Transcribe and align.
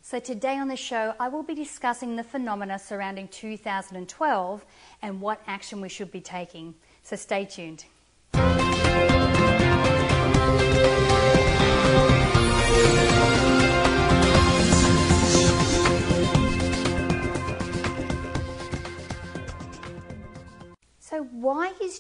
So, 0.03 0.21
today 0.21 0.59
on 0.59 0.69
the 0.69 0.77
show, 0.77 1.15
I 1.19 1.27
will 1.27 1.43
be 1.43 1.57
discussing 1.57 2.15
the 2.15 2.23
phenomena 2.23 2.79
surrounding 2.79 3.27
2012 3.27 4.65
and 5.03 5.21
what 5.21 5.43
action 5.49 5.81
we 5.81 5.89
should 5.89 6.13
be 6.13 6.21
taking. 6.21 6.77
So, 7.03 7.17
stay 7.17 7.45
tuned. 7.45 7.87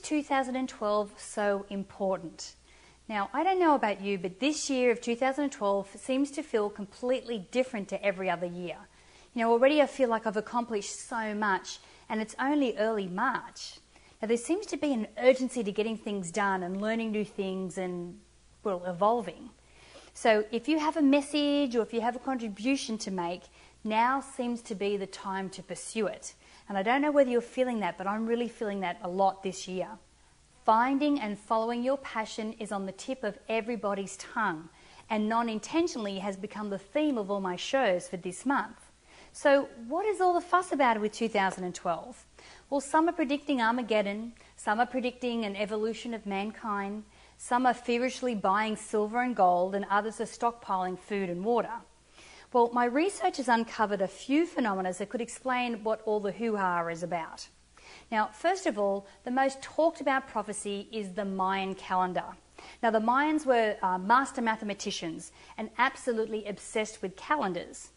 2012 0.02 1.12
so 1.16 1.66
important? 1.70 2.54
Now, 3.08 3.30
I 3.32 3.42
don't 3.42 3.58
know 3.58 3.74
about 3.74 4.00
you, 4.00 4.18
but 4.18 4.40
this 4.40 4.70
year 4.70 4.90
of 4.90 5.00
2012 5.00 5.96
seems 5.96 6.30
to 6.32 6.42
feel 6.42 6.70
completely 6.70 7.46
different 7.50 7.88
to 7.88 8.04
every 8.04 8.30
other 8.30 8.46
year. 8.46 8.76
You 9.34 9.42
know, 9.42 9.52
already 9.52 9.80
I 9.80 9.86
feel 9.86 10.08
like 10.08 10.26
I've 10.26 10.36
accomplished 10.36 11.08
so 11.08 11.34
much, 11.34 11.78
and 12.08 12.20
it's 12.20 12.36
only 12.38 12.76
early 12.76 13.06
March. 13.06 13.78
Now, 14.20 14.28
there 14.28 14.36
seems 14.36 14.66
to 14.66 14.76
be 14.76 14.92
an 14.92 15.08
urgency 15.18 15.64
to 15.64 15.72
getting 15.72 15.96
things 15.96 16.30
done 16.30 16.62
and 16.62 16.80
learning 16.80 17.12
new 17.12 17.24
things 17.24 17.76
and, 17.76 18.18
well, 18.62 18.84
evolving. 18.86 19.50
So, 20.14 20.44
if 20.52 20.68
you 20.68 20.78
have 20.78 20.96
a 20.96 21.02
message 21.02 21.74
or 21.74 21.82
if 21.82 21.92
you 21.92 22.02
have 22.02 22.16
a 22.16 22.20
contribution 22.20 22.98
to 22.98 23.10
make, 23.10 23.42
now 23.84 24.20
seems 24.20 24.62
to 24.62 24.74
be 24.74 24.96
the 24.96 25.06
time 25.06 25.48
to 25.50 25.62
pursue 25.62 26.06
it. 26.06 26.34
And 26.72 26.78
I 26.78 26.82
don't 26.82 27.02
know 27.02 27.10
whether 27.10 27.28
you're 27.28 27.42
feeling 27.42 27.80
that, 27.80 27.98
but 27.98 28.06
I'm 28.06 28.26
really 28.26 28.48
feeling 28.48 28.80
that 28.80 28.96
a 29.02 29.08
lot 29.10 29.42
this 29.42 29.68
year. 29.68 29.88
Finding 30.64 31.20
and 31.20 31.38
following 31.38 31.84
your 31.84 31.98
passion 31.98 32.54
is 32.58 32.72
on 32.72 32.86
the 32.86 32.92
tip 32.92 33.24
of 33.24 33.38
everybody's 33.46 34.16
tongue, 34.16 34.70
and 35.10 35.28
non 35.28 35.50
intentionally 35.50 36.20
has 36.20 36.38
become 36.38 36.70
the 36.70 36.78
theme 36.78 37.18
of 37.18 37.30
all 37.30 37.42
my 37.42 37.56
shows 37.56 38.08
for 38.08 38.16
this 38.16 38.46
month. 38.46 38.90
So, 39.34 39.68
what 39.86 40.06
is 40.06 40.22
all 40.22 40.32
the 40.32 40.40
fuss 40.40 40.72
about 40.72 40.98
with 40.98 41.12
2012? 41.12 42.24
Well, 42.70 42.80
some 42.80 43.06
are 43.06 43.12
predicting 43.12 43.60
Armageddon, 43.60 44.32
some 44.56 44.80
are 44.80 44.86
predicting 44.86 45.44
an 45.44 45.56
evolution 45.56 46.14
of 46.14 46.24
mankind, 46.24 47.04
some 47.36 47.66
are 47.66 47.74
feverishly 47.74 48.34
buying 48.34 48.76
silver 48.76 49.20
and 49.20 49.36
gold, 49.36 49.74
and 49.74 49.84
others 49.90 50.22
are 50.22 50.24
stockpiling 50.24 50.98
food 50.98 51.28
and 51.28 51.44
water. 51.44 51.82
Well, 52.52 52.68
my 52.70 52.84
research 52.84 53.38
has 53.38 53.48
uncovered 53.48 54.02
a 54.02 54.08
few 54.08 54.44
phenomena 54.44 54.92
that 54.92 55.08
could 55.08 55.22
explain 55.22 55.82
what 55.84 56.02
all 56.04 56.20
the 56.20 56.32
hoo 56.32 56.56
ha 56.56 56.86
is 56.88 57.02
about. 57.02 57.48
Now, 58.10 58.26
first 58.26 58.66
of 58.66 58.78
all, 58.78 59.06
the 59.24 59.30
most 59.30 59.62
talked 59.62 60.02
about 60.02 60.28
prophecy 60.28 60.86
is 60.92 61.12
the 61.12 61.24
Mayan 61.24 61.74
calendar. 61.74 62.24
Now, 62.82 62.90
the 62.90 63.00
Mayans 63.00 63.46
were 63.46 63.76
uh, 63.82 63.96
master 63.96 64.42
mathematicians 64.42 65.32
and 65.56 65.70
absolutely 65.78 66.44
obsessed 66.44 67.00
with 67.00 67.16
calendars. 67.16 67.88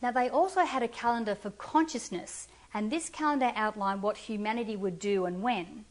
Now, 0.00 0.12
they 0.12 0.28
also 0.28 0.60
had 0.60 0.84
a 0.84 0.88
calendar 0.88 1.34
for 1.34 1.50
consciousness, 1.50 2.46
and 2.72 2.92
this 2.92 3.08
calendar 3.08 3.50
outlined 3.56 4.02
what 4.02 4.16
humanity 4.16 4.76
would 4.76 5.00
do 5.00 5.26
and 5.26 5.42
when. 5.42 5.84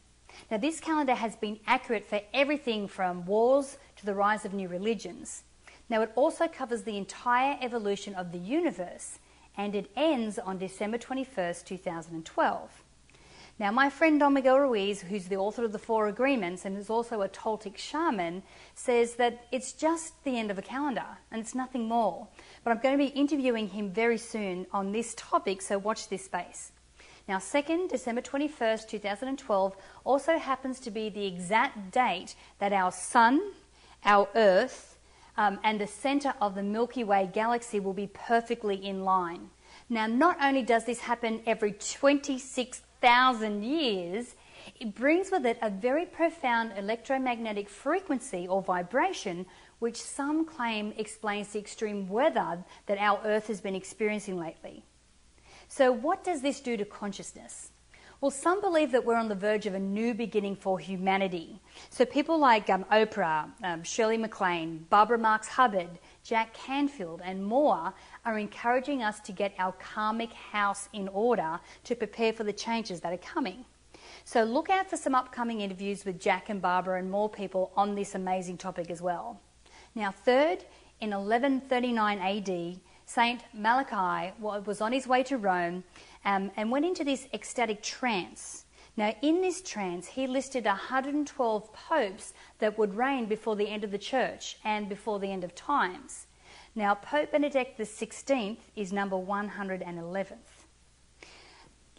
Now, 0.50 0.56
this 0.56 0.80
calendar 0.80 1.14
has 1.14 1.36
been 1.36 1.60
accurate 1.66 2.06
for 2.06 2.22
everything 2.32 2.88
from 2.88 3.26
wars 3.26 3.76
to 3.96 4.06
the 4.06 4.14
rise 4.14 4.46
of 4.46 4.54
new 4.54 4.68
religions. 4.68 5.42
Now, 5.88 6.02
it 6.02 6.12
also 6.16 6.48
covers 6.48 6.82
the 6.82 6.96
entire 6.96 7.58
evolution 7.60 8.14
of 8.14 8.32
the 8.32 8.38
universe 8.38 9.18
and 9.56 9.74
it 9.74 9.90
ends 9.96 10.38
on 10.38 10.58
December 10.58 10.98
21st, 10.98 11.64
2012. 11.64 12.82
Now, 13.58 13.70
my 13.70 13.88
friend 13.88 14.20
Don 14.20 14.34
Miguel 14.34 14.60
Ruiz, 14.60 15.00
who's 15.00 15.28
the 15.28 15.36
author 15.36 15.64
of 15.64 15.72
the 15.72 15.78
Four 15.78 16.08
Agreements 16.08 16.66
and 16.66 16.76
is 16.76 16.90
also 16.90 17.22
a 17.22 17.28
Toltec 17.28 17.78
shaman, 17.78 18.42
says 18.74 19.14
that 19.14 19.46
it's 19.50 19.72
just 19.72 20.22
the 20.24 20.38
end 20.38 20.50
of 20.50 20.58
a 20.58 20.62
calendar 20.62 21.06
and 21.30 21.40
it's 21.40 21.54
nothing 21.54 21.88
more. 21.88 22.28
But 22.62 22.72
I'm 22.72 22.82
going 22.82 22.98
to 22.98 23.02
be 23.02 23.18
interviewing 23.18 23.68
him 23.68 23.90
very 23.90 24.18
soon 24.18 24.66
on 24.72 24.92
this 24.92 25.14
topic, 25.16 25.62
so 25.62 25.78
watch 25.78 26.10
this 26.10 26.26
space. 26.26 26.72
Now, 27.28 27.38
2nd 27.38 27.88
December 27.88 28.20
21st, 28.20 28.88
2012, 28.88 29.76
also 30.04 30.38
happens 30.38 30.78
to 30.80 30.90
be 30.90 31.08
the 31.08 31.26
exact 31.26 31.90
date 31.92 32.34
that 32.58 32.74
our 32.74 32.92
Sun, 32.92 33.40
our 34.04 34.28
Earth, 34.34 34.95
um, 35.36 35.58
and 35.64 35.80
the 35.80 35.86
center 35.86 36.34
of 36.40 36.54
the 36.54 36.62
Milky 36.62 37.04
Way 37.04 37.30
galaxy 37.32 37.80
will 37.80 37.92
be 37.92 38.08
perfectly 38.08 38.76
in 38.76 39.04
line. 39.04 39.50
Now, 39.88 40.06
not 40.06 40.38
only 40.42 40.62
does 40.62 40.84
this 40.84 41.00
happen 41.00 41.42
every 41.46 41.72
26,000 41.72 43.62
years, 43.62 44.34
it 44.80 44.94
brings 44.94 45.30
with 45.30 45.46
it 45.46 45.58
a 45.62 45.70
very 45.70 46.06
profound 46.06 46.72
electromagnetic 46.76 47.68
frequency 47.68 48.48
or 48.48 48.62
vibration, 48.62 49.46
which 49.78 50.00
some 50.00 50.44
claim 50.44 50.92
explains 50.96 51.48
the 51.48 51.58
extreme 51.58 52.08
weather 52.08 52.64
that 52.86 52.98
our 52.98 53.20
Earth 53.24 53.46
has 53.46 53.60
been 53.60 53.74
experiencing 53.74 54.38
lately. 54.38 54.82
So, 55.68 55.92
what 55.92 56.24
does 56.24 56.42
this 56.42 56.60
do 56.60 56.76
to 56.76 56.84
consciousness? 56.84 57.70
Well, 58.22 58.30
some 58.30 58.62
believe 58.62 58.92
that 58.92 59.04
we're 59.04 59.16
on 59.16 59.28
the 59.28 59.34
verge 59.34 59.66
of 59.66 59.74
a 59.74 59.78
new 59.78 60.14
beginning 60.14 60.56
for 60.56 60.78
humanity. 60.78 61.60
So 61.90 62.06
people 62.06 62.38
like 62.38 62.70
um, 62.70 62.84
Oprah, 62.90 63.50
um, 63.62 63.82
Shirley 63.82 64.16
MacLaine, 64.16 64.86
Barbara 64.88 65.18
Marx 65.18 65.48
Hubbard, 65.48 65.98
Jack 66.24 66.54
Canfield, 66.54 67.20
and 67.22 67.44
more 67.44 67.92
are 68.24 68.38
encouraging 68.38 69.02
us 69.02 69.20
to 69.20 69.32
get 69.32 69.52
our 69.58 69.72
karmic 69.72 70.32
house 70.32 70.88
in 70.94 71.08
order 71.08 71.60
to 71.84 71.94
prepare 71.94 72.32
for 72.32 72.44
the 72.44 72.54
changes 72.54 73.00
that 73.00 73.12
are 73.12 73.18
coming. 73.18 73.66
So 74.24 74.44
look 74.44 74.70
out 74.70 74.88
for 74.88 74.96
some 74.96 75.14
upcoming 75.14 75.60
interviews 75.60 76.06
with 76.06 76.18
Jack 76.18 76.48
and 76.48 76.62
Barbara 76.62 76.98
and 76.98 77.10
more 77.10 77.28
people 77.28 77.70
on 77.76 77.94
this 77.94 78.14
amazing 78.14 78.56
topic 78.56 78.90
as 78.90 79.02
well. 79.02 79.38
Now, 79.94 80.10
third, 80.10 80.64
in 81.00 81.10
1139 81.10 82.18
AD, 82.18 82.80
Saint 83.06 83.42
Malachi 83.54 84.34
was 84.40 84.80
on 84.80 84.92
his 84.92 85.06
way 85.06 85.22
to 85.22 85.38
Rome 85.38 85.84
um, 86.24 86.50
and 86.56 86.70
went 86.70 86.84
into 86.84 87.04
this 87.04 87.28
ecstatic 87.32 87.82
trance. 87.82 88.64
Now, 88.96 89.14
in 89.22 89.40
this 89.40 89.62
trance, 89.62 90.08
he 90.08 90.26
listed 90.26 90.64
112 90.64 91.72
popes 91.72 92.34
that 92.58 92.76
would 92.76 92.96
reign 92.96 93.26
before 93.26 93.54
the 93.54 93.68
end 93.68 93.84
of 93.84 93.92
the 93.92 93.98
church 93.98 94.58
and 94.64 94.88
before 94.88 95.20
the 95.20 95.30
end 95.30 95.44
of 95.44 95.54
times. 95.54 96.26
Now, 96.74 96.94
Pope 96.94 97.32
Benedict 97.32 97.78
XVI 97.78 98.58
is 98.74 98.92
number 98.92 99.16
111th. 99.16 100.36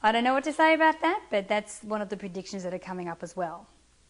I 0.03 0.12
don't 0.12 0.23
know 0.23 0.34
what 0.34 0.44
to 0.44 0.53
say 0.53 0.73
about 0.73 1.01
that, 1.01 1.23
but 1.31 1.47
that's 1.47 1.84
one 1.84 2.01
of 2.01 2.09
the 2.09 2.17
predictions 2.17 2.63
that 2.63 2.73
are 2.73 2.79
coming 2.79 3.07
up 3.07 3.23
as 3.23 3.35
well. 3.35 3.67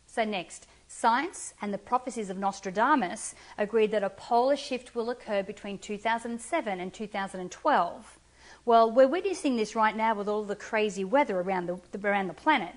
So, 0.07 0.24
next, 0.25 0.68
science 0.88 1.53
and 1.62 1.74
the 1.74 1.78
prophecies 1.78 2.30
of 2.30 2.38
Nostradamus 2.38 3.36
agreed 3.58 3.92
that 3.92 4.03
a 4.03 4.09
polar 4.09 4.56
shift 4.56 4.96
will 4.96 5.09
occur 5.09 5.44
between 5.44 5.78
2007 5.78 6.80
and 6.80 6.94
2012. 6.94 8.20
Well, 8.66 8.92
we're 8.92 9.08
witnessing 9.08 9.56
this 9.56 9.75
right 9.75 9.96
now 9.96 10.16
with 10.16 10.28
all 10.28 10.44
the 10.44 10.56
crazy 10.56 11.06
weather 11.06 11.40
around 11.40 11.68
the, 11.68 12.08
around 12.08 12.28
the 12.28 12.34
planet. 12.34 12.74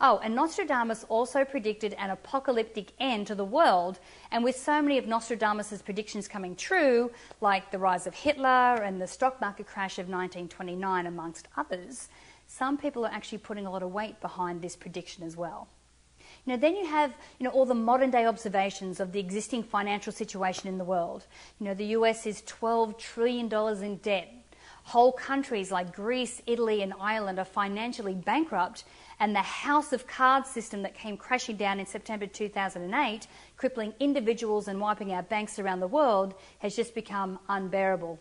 Oh, 0.00 0.20
and 0.22 0.34
Nostradamus 0.34 1.04
also 1.08 1.44
predicted 1.44 1.94
an 1.94 2.10
apocalyptic 2.10 2.92
end 2.98 3.26
to 3.28 3.34
the 3.34 3.44
world. 3.44 4.00
And 4.30 4.42
with 4.42 4.56
so 4.56 4.82
many 4.82 4.98
of 4.98 5.06
Nostradamus' 5.06 5.82
predictions 5.82 6.28
coming 6.28 6.56
true, 6.56 7.10
like 7.40 7.70
the 7.70 7.78
rise 7.78 8.06
of 8.06 8.14
Hitler 8.14 8.82
and 8.82 9.00
the 9.00 9.06
stock 9.06 9.40
market 9.40 9.66
crash 9.66 9.98
of 9.98 10.08
1929, 10.08 11.06
amongst 11.06 11.48
others, 11.56 12.08
some 12.46 12.76
people 12.76 13.06
are 13.06 13.12
actually 13.12 13.38
putting 13.38 13.66
a 13.66 13.70
lot 13.70 13.82
of 13.82 13.92
weight 13.92 14.20
behind 14.20 14.60
this 14.60 14.76
prediction 14.76 15.24
as 15.24 15.36
well. 15.36 15.68
You 16.46 16.52
know, 16.52 16.58
then 16.58 16.76
you 16.76 16.86
have 16.86 17.14
you 17.38 17.44
know, 17.44 17.50
all 17.50 17.64
the 17.64 17.74
modern 17.74 18.10
day 18.10 18.26
observations 18.26 19.00
of 19.00 19.12
the 19.12 19.20
existing 19.20 19.62
financial 19.62 20.12
situation 20.12 20.68
in 20.68 20.76
the 20.76 20.84
world. 20.84 21.26
You 21.58 21.66
know, 21.66 21.74
the 21.74 21.86
US 21.86 22.26
is 22.26 22.42
$12 22.42 22.98
trillion 22.98 23.52
in 23.82 23.96
debt. 23.98 24.28
Whole 24.84 25.12
countries 25.12 25.72
like 25.72 25.96
Greece, 25.96 26.42
Italy, 26.46 26.82
and 26.82 26.92
Ireland 27.00 27.38
are 27.38 27.46
financially 27.46 28.12
bankrupt, 28.12 28.84
and 29.18 29.34
the 29.34 29.40
house 29.40 29.94
of 29.94 30.06
cards 30.06 30.50
system 30.50 30.82
that 30.82 30.94
came 30.94 31.16
crashing 31.16 31.56
down 31.56 31.80
in 31.80 31.86
September 31.86 32.26
2008, 32.26 33.26
crippling 33.56 33.94
individuals 33.98 34.68
and 34.68 34.78
wiping 34.78 35.14
out 35.14 35.30
banks 35.30 35.58
around 35.58 35.80
the 35.80 35.86
world, 35.86 36.34
has 36.58 36.76
just 36.76 36.94
become 36.94 37.38
unbearable. 37.48 38.20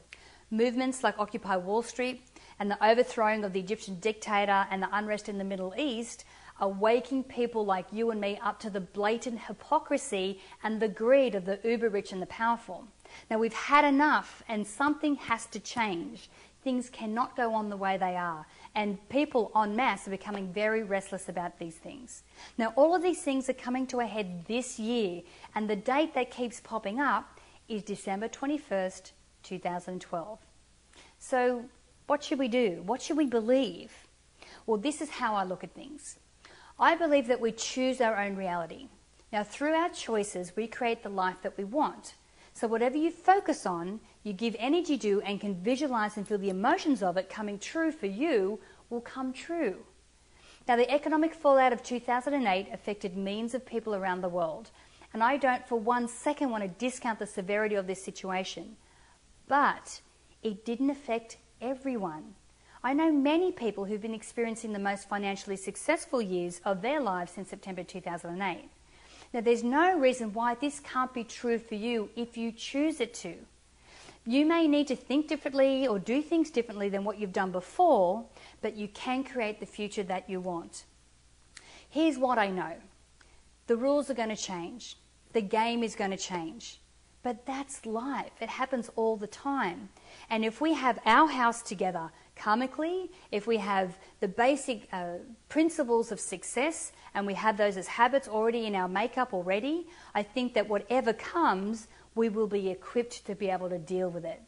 Movements 0.52 1.04
like 1.04 1.19
Occupy 1.19 1.58
Wall 1.58 1.81
Street 1.81 2.22
and 2.60 2.70
the 2.70 2.86
overthrowing 2.86 3.44
of 3.44 3.54
the 3.54 3.60
Egyptian 3.60 4.00
dictator 4.00 4.68
and 4.70 4.82
the 4.82 4.90
unrest 4.96 5.30
in 5.30 5.38
the 5.38 5.44
Middle 5.44 5.74
East 5.78 6.26
are 6.60 6.70
waking 6.70 7.24
people 7.24 7.66
like 7.66 7.86
you 7.92 8.12
and 8.12 8.22
me 8.22 8.40
up 8.44 8.60
to 8.60 8.70
the 8.70 8.80
blatant 8.80 9.40
hypocrisy 9.42 10.40
and 10.64 10.80
the 10.80 10.88
greed 10.88 11.36
of 11.36 11.46
the 11.46 11.60
uber 11.64 11.90
rich 11.90 12.12
and 12.12 12.22
the 12.22 12.28
powerful. 12.28 12.88
Now, 13.30 13.38
we've 13.40 13.54
had 13.54 13.86
enough, 13.86 14.44
and 14.48 14.66
something 14.66 15.16
has 15.16 15.46
to 15.48 15.60
change 15.60 16.30
things 16.64 16.90
cannot 16.90 17.36
go 17.36 17.54
on 17.54 17.70
the 17.70 17.78
way 17.78 17.98
they 17.98 18.16
are. 18.16 18.46
And 18.76 18.98
people 19.10 19.52
en 19.56 19.76
masse 19.76 20.08
are 20.08 20.12
becoming 20.12 20.52
very 20.52 20.84
restless 20.84 21.30
about 21.30 21.60
these 21.60 21.76
things. 21.76 22.24
Now, 22.58 22.74
all 22.76 22.96
of 22.96 23.04
these 23.04 23.22
things 23.22 23.50
are 23.50 23.54
coming 23.54 23.86
to 23.88 24.00
a 24.00 24.06
head 24.06 24.46
this 24.48 24.80
year, 24.80 25.22
and 25.54 25.70
the 25.70 25.76
date 25.76 26.14
that 26.16 26.32
keeps 26.32 26.60
popping 26.60 27.00
up 27.00 27.40
is 27.68 27.84
December 27.84 28.28
21st, 28.28 29.12
2012. 29.44 30.40
So, 31.20 31.66
what 32.08 32.24
should 32.24 32.40
we 32.40 32.48
do? 32.48 32.82
What 32.86 33.02
should 33.02 33.18
we 33.18 33.26
believe? 33.26 33.92
Well, 34.66 34.78
this 34.78 35.02
is 35.02 35.10
how 35.10 35.36
I 35.36 35.44
look 35.44 35.64
at 35.64 35.74
things. 35.74 36.18
I 36.80 36.96
believe 36.96 37.28
that 37.28 37.42
we 37.42 37.52
choose 37.52 38.02
our 38.02 38.20
own 38.20 38.36
reality. 38.36 38.88
Now, 39.32 39.44
through 39.44 39.74
our 39.74 39.90
choices, 39.90 40.56
we 40.56 40.68
create 40.68 41.04
the 41.04 41.10
life 41.10 41.38
that 41.42 41.58
we 41.58 41.64
want. 41.64 42.16
So, 42.54 42.68
whatever 42.68 42.98
you 42.98 43.10
focus 43.10 43.66
on, 43.66 44.00
you 44.24 44.32
give 44.32 44.56
energy 44.60 44.98
to, 45.00 45.22
and 45.22 45.42
can 45.42 45.56
visualize 45.56 46.18
and 46.18 46.28
feel 46.28 46.38
the 46.38 46.50
emotions 46.50 47.02
of 47.02 47.18
it 47.18 47.30
coming 47.30 47.58
true 47.58 47.92
for 47.92 48.06
you, 48.06 48.60
will 48.90 49.02
come 49.02 49.34
true. 49.34 49.78
Now, 50.68 50.76
the 50.76 50.90
economic 50.90 51.34
fallout 51.34 51.74
of 51.74 51.84
2008 51.84 52.68
affected 52.72 53.18
millions 53.18 53.54
of 53.54 53.66
people 53.66 53.96
around 53.96 54.22
the 54.22 54.30
world, 54.30 54.70
and 55.14 55.24
I 55.24 55.38
don't 55.38 55.68
for 55.68 55.80
one 55.80 56.08
second 56.08 56.52
want 56.52 56.64
to 56.64 56.70
discount 56.70 57.20
the 57.20 57.28
severity 57.28 57.76
of 57.76 57.88
this 57.88 58.04
situation. 58.04 58.78
But 59.48 60.02
it 60.42 60.64
didn't 60.64 60.90
affect 60.90 61.38
everyone. 61.63 62.36
I 62.83 62.94
know 62.94 63.12
many 63.12 63.51
people 63.51 63.86
who've 63.86 64.01
been 64.01 64.13
experiencing 64.13 64.74
the 64.74 64.80
most 64.80 65.07
financially 65.07 65.56
successful 65.56 66.21
years 66.21 66.60
of 66.65 66.81
their 66.81 67.00
lives 67.00 67.31
since 67.31 67.50
September 67.50 67.83
2008. 67.83 68.69
Now, 69.33 69.42
there's 69.42 69.63
no 69.63 69.98
reason 69.98 70.33
why 70.33 70.56
this 70.56 70.81
can't 70.81 71.13
be 71.13 71.24
true 71.24 71.57
for 71.57 71.75
you 71.75 72.10
if 72.15 72.38
you 72.38 72.51
choose 72.51 73.00
it 73.00 73.13
to. 73.15 73.36
You 74.25 74.45
may 74.45 74.68
need 74.68 74.88
to 74.88 74.95
think 74.95 75.27
differently 75.27 75.88
or 75.88 75.98
do 75.98 76.21
things 76.21 76.51
differently 76.51 76.89
than 76.89 77.04
what 77.04 77.18
you've 77.18 77.33
done 77.33 77.51
before, 77.51 78.25
but 78.62 78.75
you 78.75 78.89
can 78.89 79.24
create 79.24 79.59
the 79.59 79.66
future 79.66 80.04
that 80.04 80.30
you 80.30 80.39
want. 80.39 80.83
Here's 81.89 82.18
what 82.18 82.38
I 82.38 82.50
know 82.50 82.74
the 83.68 83.77
rules 83.77 84.09
are 84.09 84.13
going 84.13 84.30
to 84.30 84.36
change, 84.36 84.98
the 85.31 85.42
game 85.42 85.83
is 85.83 85.95
going 85.95 86.12
to 86.12 86.18
change. 86.18 86.80
But 87.24 87.46
that's 87.46 87.86
life. 87.86 88.34
It 88.42 88.50
happens 88.50 88.90
all 88.98 89.16
the 89.16 89.28
time. 89.28 89.90
And 90.30 90.44
if 90.44 90.60
we 90.60 90.74
have 90.74 91.00
our 91.06 91.28
house 91.28 91.62
together 91.62 92.12
karmically, 92.36 93.10
if 93.31 93.48
we 93.48 93.58
have 93.58 93.98
the 94.20 94.28
basic 94.28 94.90
uh, 94.92 95.20
principles 95.48 96.12
of 96.12 96.20
success 96.20 96.92
and 97.16 97.25
we 97.25 97.34
have 97.36 97.56
those 97.56 97.78
as 97.78 97.88
habits 97.88 98.28
already 98.28 98.66
in 98.66 98.75
our 98.75 98.90
makeup 98.90 99.34
already, 99.34 99.88
I 100.14 100.24
think 100.24 100.54
that 100.56 100.68
whatever 100.68 101.14
comes, 101.14 101.88
we 102.14 102.28
will 102.28 102.48
be 102.48 102.70
equipped 102.70 103.26
to 103.26 103.36
be 103.36 103.50
able 103.50 103.69
to 103.69 103.80
deal 103.80 104.10
with 104.10 104.26
it. 104.26 104.42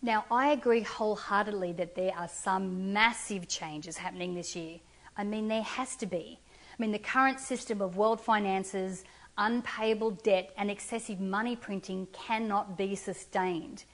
Now, 0.00 0.24
I 0.30 0.52
agree 0.52 0.82
wholeheartedly 0.82 1.72
that 1.72 1.96
there 1.96 2.14
are 2.16 2.28
some 2.28 2.92
massive 2.92 3.48
changes 3.48 3.96
happening 3.96 4.34
this 4.34 4.54
year. 4.54 4.78
I 5.16 5.24
mean, 5.24 5.48
there 5.48 5.62
has 5.62 5.96
to 5.96 6.06
be. 6.06 6.38
I 6.78 6.80
mean, 6.80 6.92
the 6.92 7.00
current 7.00 7.40
system 7.40 7.82
of 7.82 7.96
world 7.96 8.20
finances, 8.20 9.02
unpayable 9.38 10.10
debt, 10.10 10.52
and 10.58 10.70
excessive 10.70 11.20
money 11.20 11.56
printing 11.56 12.08
cannot 12.12 12.76
be 12.76 12.94
sustained. 12.94 13.84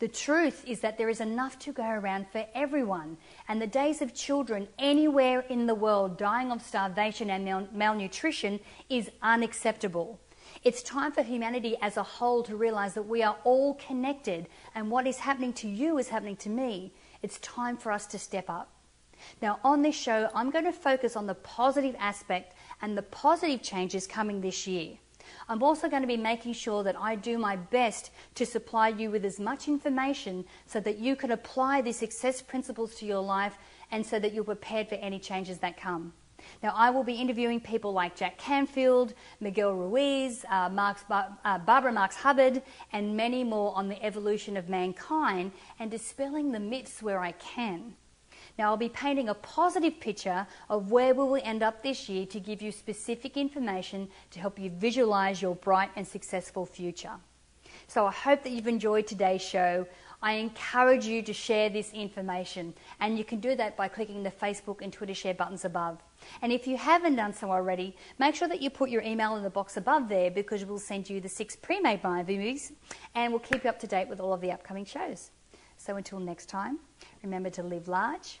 The 0.00 0.08
truth 0.08 0.64
is 0.66 0.80
that 0.80 0.96
there 0.96 1.08
is 1.08 1.20
enough 1.20 1.58
to 1.60 1.72
go 1.72 1.88
around 1.88 2.26
for 2.30 2.46
everyone, 2.54 3.16
and 3.48 3.60
the 3.60 3.66
days 3.66 4.02
of 4.02 4.14
children 4.14 4.68
anywhere 4.78 5.40
in 5.40 5.66
the 5.66 5.74
world 5.74 6.18
dying 6.18 6.52
of 6.52 6.62
starvation 6.62 7.30
and 7.30 7.44
mal- 7.44 7.68
malnutrition 7.72 8.60
is 8.88 9.10
unacceptable. 9.22 10.20
It's 10.62 10.82
time 10.82 11.12
for 11.12 11.22
humanity 11.22 11.76
as 11.82 11.96
a 11.96 12.02
whole 12.02 12.42
to 12.44 12.56
realize 12.56 12.94
that 12.94 13.08
we 13.08 13.22
are 13.22 13.36
all 13.44 13.74
connected, 13.74 14.48
and 14.74 14.90
what 14.90 15.06
is 15.06 15.18
happening 15.18 15.52
to 15.54 15.68
you 15.68 15.98
is 15.98 16.08
happening 16.08 16.36
to 16.36 16.48
me. 16.48 16.92
It's 17.22 17.38
time 17.40 17.76
for 17.76 17.90
us 17.90 18.06
to 18.08 18.18
step 18.18 18.48
up. 18.48 18.70
Now, 19.42 19.58
on 19.64 19.82
this 19.82 19.96
show, 19.96 20.30
I'm 20.32 20.50
going 20.50 20.64
to 20.64 20.72
focus 20.72 21.16
on 21.16 21.26
the 21.26 21.34
positive 21.34 21.96
aspect 21.98 22.54
and 22.82 22.96
the 22.96 23.02
positive 23.02 23.62
changes 23.62 24.06
coming 24.06 24.40
this 24.40 24.66
year. 24.66 24.98
I'm 25.48 25.62
also 25.62 25.88
going 25.88 26.02
to 26.02 26.08
be 26.08 26.16
making 26.16 26.54
sure 26.54 26.82
that 26.84 26.96
I 26.98 27.14
do 27.14 27.38
my 27.38 27.56
best 27.56 28.10
to 28.34 28.46
supply 28.46 28.88
you 28.88 29.10
with 29.10 29.24
as 29.24 29.38
much 29.38 29.68
information 29.68 30.44
so 30.66 30.80
that 30.80 30.98
you 30.98 31.16
can 31.16 31.32
apply 31.32 31.82
these 31.82 31.96
success 31.96 32.40
principles 32.42 32.94
to 32.96 33.06
your 33.06 33.20
life 33.20 33.56
and 33.90 34.04
so 34.04 34.18
that 34.18 34.32
you're 34.32 34.44
prepared 34.44 34.88
for 34.88 34.96
any 34.96 35.18
changes 35.18 35.58
that 35.58 35.76
come. 35.76 36.12
Now, 36.62 36.72
I 36.74 36.90
will 36.90 37.02
be 37.02 37.14
interviewing 37.14 37.60
people 37.60 37.92
like 37.92 38.14
Jack 38.14 38.38
Canfield, 38.38 39.14
Miguel 39.40 39.74
Ruiz, 39.74 40.44
uh, 40.48 40.68
Marks, 40.68 41.04
uh, 41.10 41.58
Barbara 41.58 41.92
Marx 41.92 42.16
Hubbard, 42.16 42.62
and 42.92 43.16
many 43.16 43.42
more 43.42 43.74
on 43.74 43.88
the 43.88 44.02
evolution 44.04 44.56
of 44.56 44.68
mankind 44.68 45.52
and 45.80 45.90
dispelling 45.90 46.52
the 46.52 46.60
myths 46.60 47.02
where 47.02 47.20
I 47.20 47.32
can. 47.32 47.94
Now, 48.58 48.70
I'll 48.70 48.76
be 48.76 48.88
painting 48.88 49.28
a 49.28 49.34
positive 49.34 50.00
picture 50.00 50.44
of 50.68 50.90
where 50.90 51.14
we 51.14 51.22
will 51.22 51.40
end 51.44 51.62
up 51.62 51.80
this 51.80 52.08
year 52.08 52.26
to 52.26 52.40
give 52.40 52.60
you 52.60 52.72
specific 52.72 53.36
information 53.36 54.08
to 54.32 54.40
help 54.40 54.58
you 54.58 54.68
visualize 54.70 55.40
your 55.40 55.54
bright 55.54 55.90
and 55.94 56.06
successful 56.06 56.66
future. 56.66 57.12
So, 57.86 58.06
I 58.06 58.10
hope 58.10 58.42
that 58.42 58.50
you've 58.50 58.66
enjoyed 58.66 59.06
today's 59.06 59.42
show. 59.42 59.86
I 60.20 60.32
encourage 60.32 61.06
you 61.06 61.22
to 61.22 61.32
share 61.32 61.70
this 61.70 61.92
information, 61.92 62.74
and 62.98 63.16
you 63.16 63.24
can 63.24 63.38
do 63.38 63.54
that 63.54 63.76
by 63.76 63.86
clicking 63.86 64.24
the 64.24 64.32
Facebook 64.32 64.82
and 64.82 64.92
Twitter 64.92 65.14
share 65.14 65.34
buttons 65.34 65.64
above. 65.64 66.02
And 66.42 66.50
if 66.50 66.66
you 66.66 66.76
haven't 66.76 67.14
done 67.14 67.32
so 67.32 67.52
already, 67.52 67.94
make 68.18 68.34
sure 68.34 68.48
that 68.48 68.60
you 68.60 68.70
put 68.70 68.90
your 68.90 69.02
email 69.02 69.36
in 69.36 69.44
the 69.44 69.50
box 69.50 69.76
above 69.76 70.08
there 70.08 70.32
because 70.32 70.64
we'll 70.64 70.80
send 70.80 71.08
you 71.08 71.20
the 71.20 71.28
six 71.28 71.54
pre 71.54 71.78
made 71.78 72.02
movies 72.02 72.72
and 73.14 73.32
we'll 73.32 73.38
keep 73.38 73.62
you 73.62 73.70
up 73.70 73.78
to 73.78 73.86
date 73.86 74.08
with 74.08 74.18
all 74.18 74.32
of 74.32 74.40
the 74.40 74.50
upcoming 74.50 74.84
shows. 74.84 75.30
So 75.76 75.94
until 75.94 76.18
next 76.18 76.46
time, 76.46 76.80
remember 77.22 77.50
to 77.50 77.62
live 77.62 77.86
large, 77.86 78.40